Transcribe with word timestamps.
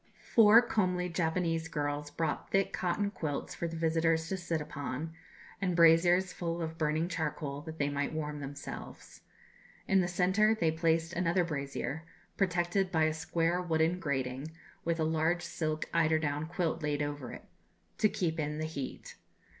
Four 0.33 0.63
comely 0.63 1.09
Japanese 1.09 1.67
girls 1.67 2.09
brought 2.09 2.49
thick 2.49 2.73
cotton 2.73 3.11
quilts 3.11 3.53
for 3.53 3.67
the 3.67 3.75
visitors 3.75 4.27
to 4.29 4.37
sit 4.37 4.59
upon, 4.59 5.13
and 5.61 5.75
braziers 5.75 6.33
full 6.33 6.59
of 6.59 6.79
burning 6.79 7.07
charcoal 7.07 7.61
that 7.61 7.77
they 7.77 7.87
might 7.87 8.11
warm 8.11 8.39
themselves. 8.39 9.21
In 9.87 10.01
the 10.01 10.07
centre 10.07 10.55
they 10.59 10.71
placed 10.71 11.13
another 11.13 11.43
brazier, 11.43 12.03
protected 12.35 12.91
by 12.91 13.03
a 13.03 13.13
square 13.13 13.61
wooden 13.61 13.99
grating, 13.99 14.53
with 14.83 14.99
a 14.99 15.03
large 15.03 15.43
silk 15.43 15.85
eider 15.93 16.17
down 16.17 16.47
quilt 16.47 16.81
laid 16.81 17.03
over 17.03 17.31
it, 17.31 17.45
to 17.99 18.09
keep 18.09 18.39
in 18.39 18.57
the 18.57 18.65
heat. 18.65 19.17